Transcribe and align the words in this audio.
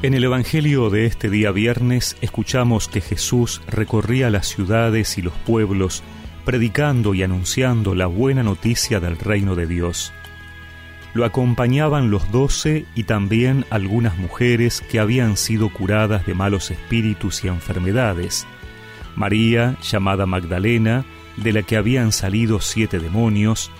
En 0.00 0.14
el 0.14 0.22
Evangelio 0.22 0.90
de 0.90 1.06
este 1.06 1.28
día 1.28 1.50
viernes 1.50 2.16
escuchamos 2.20 2.86
que 2.86 3.00
Jesús 3.00 3.60
recorría 3.66 4.30
las 4.30 4.46
ciudades 4.46 5.18
y 5.18 5.22
los 5.22 5.34
pueblos 5.34 6.04
predicando 6.44 7.14
y 7.14 7.24
anunciando 7.24 7.96
la 7.96 8.06
buena 8.06 8.44
noticia 8.44 9.00
del 9.00 9.18
reino 9.18 9.56
de 9.56 9.66
Dios. 9.66 10.12
Lo 11.14 11.24
acompañaban 11.24 12.12
los 12.12 12.30
doce 12.30 12.86
y 12.94 13.02
también 13.02 13.64
algunas 13.70 14.16
mujeres 14.16 14.82
que 14.88 15.00
habían 15.00 15.36
sido 15.36 15.68
curadas 15.68 16.24
de 16.26 16.34
malos 16.34 16.70
espíritus 16.70 17.44
y 17.44 17.48
enfermedades. 17.48 18.46
María, 19.16 19.76
llamada 19.82 20.26
Magdalena, 20.26 21.04
de 21.36 21.52
la 21.52 21.62
que 21.62 21.76
habían 21.76 22.12
salido 22.12 22.60
siete 22.60 23.00
demonios, 23.00 23.72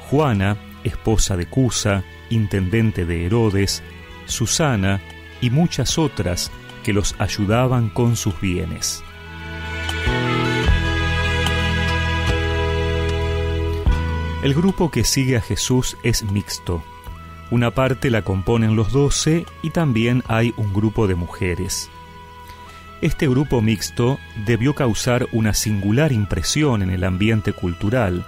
Juana, 0.00 0.56
esposa 0.82 1.36
de 1.36 1.46
Cusa, 1.46 2.02
intendente 2.28 3.06
de 3.06 3.24
Herodes, 3.24 3.84
Susana, 4.26 5.00
y 5.40 5.50
muchas 5.50 5.98
otras 5.98 6.50
que 6.82 6.92
los 6.92 7.14
ayudaban 7.18 7.88
con 7.88 8.16
sus 8.16 8.40
bienes. 8.40 9.02
El 14.42 14.54
grupo 14.54 14.90
que 14.90 15.04
sigue 15.04 15.36
a 15.36 15.42
Jesús 15.42 15.98
es 16.02 16.22
mixto. 16.22 16.82
Una 17.50 17.72
parte 17.72 18.10
la 18.10 18.22
componen 18.22 18.74
los 18.74 18.90
doce 18.90 19.44
y 19.60 19.70
también 19.70 20.22
hay 20.28 20.54
un 20.56 20.72
grupo 20.72 21.06
de 21.06 21.14
mujeres. 21.14 21.90
Este 23.02 23.28
grupo 23.28 23.60
mixto 23.60 24.18
debió 24.46 24.74
causar 24.74 25.26
una 25.32 25.52
singular 25.52 26.12
impresión 26.12 26.82
en 26.82 26.90
el 26.90 27.04
ambiente 27.04 27.52
cultural, 27.52 28.26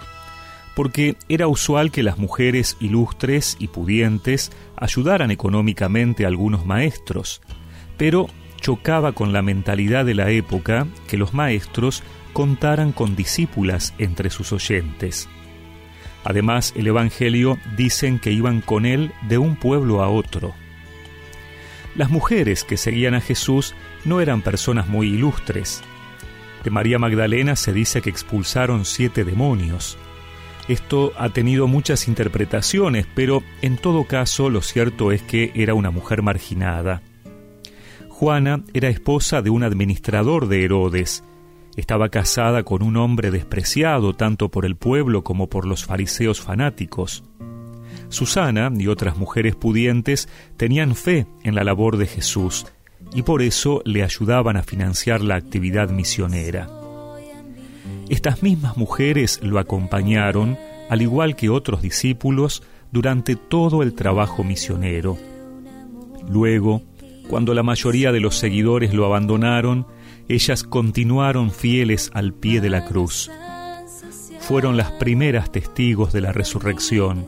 porque 0.75 1.17
era 1.29 1.49
usual 1.49 1.91
que 1.91 2.03
las 2.03 2.19
mujeres 2.19 2.77
ilustres 2.81 3.57
y 3.59 3.69
pudientes 3.69 4.53
ayudaran 4.77 5.31
económicamente 5.31 6.25
a 6.25 6.29
algunos 6.29 6.65
maestros, 6.65 7.43
pero 7.97 8.29
chocaba 8.61 9.13
con 9.13 9.33
la 9.33 9.43
mentalidad 9.43 10.05
de 10.05 10.15
la 10.15 10.31
época 10.31 10.87
que 11.09 11.19
los 11.19 11.35
maestros 11.35 12.03
contaran 12.33 12.93
con 12.93 13.17
discípulas 13.17 13.93
entre 13.99 14.31
sus 14.31 14.53
oyentes. 14.53 15.29
Además, 16.25 16.73
el 16.77 16.87
Evangelio 16.87 17.59
dicen 17.77 18.19
que 18.19 18.31
iban 18.31 18.61
con 18.61 18.87
él 18.87 19.13
de 19.29 19.39
un 19.39 19.57
pueblo 19.57 20.03
a 20.03 20.09
otro. 20.09 20.55
Las 21.97 22.11
mujeres 22.11 22.65
que 22.65 22.77
seguían 22.77 23.15
a 23.15 23.21
Jesús 23.21 23.75
no 24.05 24.21
eran 24.21 24.41
personas 24.41 24.89
muy 24.89 25.09
ilustres. 25.09 25.83
De 26.65 26.71
María 26.71 26.99
Magdalena 26.99 27.57
se 27.57 27.73
dice 27.73 28.01
que 28.01 28.11
expulsaron 28.11 28.85
siete 28.85 29.25
demonios, 29.25 29.99
esto 30.69 31.13
ha 31.17 31.31
tenido 31.31 31.67
muchas 31.67 32.09
interpretaciones, 32.09 33.07
pero 33.15 33.43
en 33.63 33.77
todo 33.77 34.05
caso 34.05 34.49
lo 34.49 34.63
cierto 34.63 35.13
es 35.13 35.23
que 35.23 35.51
era 35.55 35.75
una 35.75 35.91
mujer 35.91 36.23
marginada. 36.23 37.03
Juana 38.09 38.63
era 38.73 38.89
esposa 38.89 39.43
de 39.43 39.51
un 39.51 39.65
administrador 39.65 40.47
de 40.47 40.65
Herodes. 40.65 41.25
Estaba 41.77 42.11
casada 42.11 42.63
con 42.63 42.83
un 42.83 42.97
hombre 42.97 43.31
despreciado 43.31 44.15
tanto 44.15 44.51
por 44.51 44.65
el 44.65 44.77
pueblo 44.77 45.25
como 45.25 45.49
por 45.49 45.67
los 45.67 45.85
fariseos 45.85 46.41
fanáticos. 46.41 47.25
Susana 48.09 48.71
y 48.79 48.87
otras 48.87 49.17
mujeres 49.17 49.57
pudientes 49.57 50.29
tenían 50.57 50.95
fe 50.95 51.27
en 51.43 51.55
la 51.55 51.65
labor 51.65 51.97
de 51.97 52.07
Jesús 52.07 52.67
y 53.13 53.23
por 53.23 53.43
eso 53.43 53.83
le 53.85 54.05
ayudaban 54.05 54.57
a 54.57 54.63
financiar 54.63 55.23
la 55.23 55.35
actividad 55.35 55.91
misionera. 55.91 56.82
Estas 58.09 58.43
mismas 58.43 58.77
mujeres 58.77 59.41
lo 59.43 59.59
acompañaron, 59.59 60.59
al 60.89 61.03
igual 61.03 61.37
que 61.37 61.49
otros 61.49 61.83
discípulos, 61.83 62.63
durante 62.91 63.37
todo 63.37 63.83
el 63.83 63.95
trabajo 63.95 64.45
misionero. 64.45 65.17
Luego, 66.29 66.83
cuando 67.29 67.55
la 67.55 67.63
mayoría 67.63 68.13
de 68.13 68.21
los 68.21 68.37
seguidores 68.37 68.93
lo 68.93 69.07
abandonaron, 69.07 69.87
ellas 70.29 70.63
continuaron 70.65 71.51
fieles 71.51 72.11
al 72.15 72.35
pie 72.35 72.61
de 72.61 72.71
la 72.71 72.85
cruz. 72.85 73.31
Fueron 74.41 74.77
las 74.77 74.91
primeras 74.93 75.51
testigos 75.51 76.13
de 76.13 76.21
la 76.21 76.33
resurrección. 76.33 77.27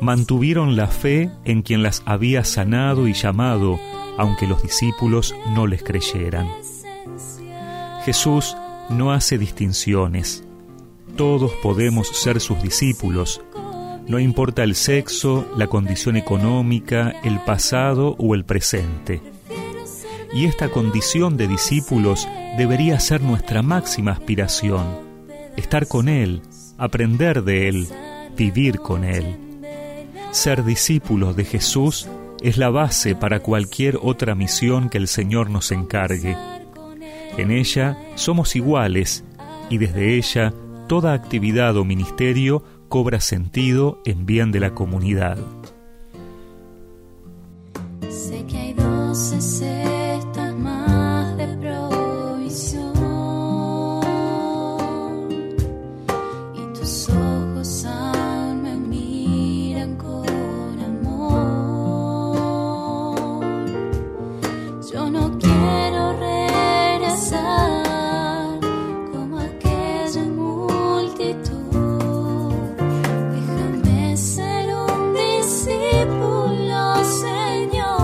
Mantuvieron 0.00 0.76
la 0.76 0.88
fe 0.88 1.30
en 1.44 1.62
quien 1.62 1.82
las 1.82 2.02
había 2.06 2.44
sanado 2.44 3.06
y 3.06 3.12
llamado, 3.12 3.78
aunque 4.16 4.46
los 4.46 4.62
discípulos 4.62 5.34
no 5.54 5.66
les 5.66 5.82
creyeran. 5.82 6.48
Jesús 8.04 8.56
no 8.90 9.12
hace 9.12 9.38
distinciones. 9.38 10.44
Todos 11.16 11.52
podemos 11.62 12.08
ser 12.08 12.40
sus 12.40 12.62
discípulos. 12.62 13.40
No 14.06 14.18
importa 14.18 14.62
el 14.62 14.74
sexo, 14.74 15.46
la 15.56 15.66
condición 15.66 16.16
económica, 16.16 17.12
el 17.24 17.40
pasado 17.40 18.16
o 18.18 18.34
el 18.34 18.44
presente. 18.44 19.20
Y 20.32 20.46
esta 20.46 20.68
condición 20.70 21.36
de 21.36 21.48
discípulos 21.48 22.28
debería 22.56 23.00
ser 23.00 23.20
nuestra 23.20 23.62
máxima 23.62 24.12
aspiración. 24.12 24.86
Estar 25.56 25.88
con 25.88 26.08
Él, 26.08 26.42
aprender 26.78 27.42
de 27.42 27.68
Él, 27.68 27.88
vivir 28.36 28.78
con 28.78 29.04
Él. 29.04 29.36
Ser 30.30 30.64
discípulos 30.64 31.36
de 31.36 31.44
Jesús 31.44 32.08
es 32.40 32.56
la 32.56 32.70
base 32.70 33.14
para 33.14 33.40
cualquier 33.40 33.98
otra 34.00 34.34
misión 34.34 34.88
que 34.88 34.98
el 34.98 35.08
Señor 35.08 35.50
nos 35.50 35.72
encargue. 35.72 36.36
En 37.38 37.52
ella 37.52 37.96
somos 38.16 38.56
iguales 38.56 39.24
y 39.70 39.78
desde 39.78 40.16
ella 40.16 40.52
toda 40.88 41.12
actividad 41.12 41.76
o 41.76 41.84
ministerio 41.84 42.64
cobra 42.88 43.20
sentido 43.20 44.02
en 44.04 44.26
bien 44.26 44.50
de 44.50 44.58
la 44.58 44.74
comunidad. 44.74 45.38
Déjame 73.34 74.16
ser 74.16 74.74
un 74.74 75.12
discípulo, 75.12 77.04
Señor. 77.04 77.98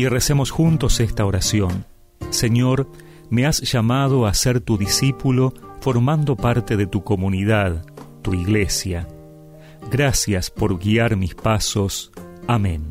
Y 0.00 0.08
recemos 0.08 0.50
juntos 0.50 0.98
esta 0.98 1.26
oración. 1.26 1.84
Señor, 2.30 2.90
me 3.28 3.44
has 3.44 3.60
llamado 3.60 4.26
a 4.26 4.32
ser 4.32 4.62
tu 4.62 4.78
discípulo 4.78 5.52
formando 5.82 6.36
parte 6.36 6.78
de 6.78 6.86
tu 6.86 7.04
comunidad, 7.04 7.84
tu 8.22 8.32
iglesia. 8.32 9.06
Gracias 9.90 10.50
por 10.50 10.78
guiar 10.78 11.16
mis 11.16 11.34
pasos. 11.34 12.12
Amén. 12.48 12.82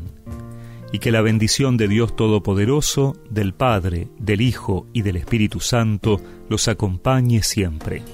Y 0.92 1.00
que 1.00 1.10
la 1.10 1.20
bendición 1.20 1.76
de 1.76 1.88
Dios 1.88 2.14
Todopoderoso, 2.14 3.16
del 3.28 3.54
Padre, 3.54 4.06
del 4.20 4.40
Hijo 4.40 4.86
y 4.92 5.02
del 5.02 5.16
Espíritu 5.16 5.58
Santo 5.58 6.20
los 6.48 6.68
acompañe 6.68 7.42
siempre. 7.42 8.04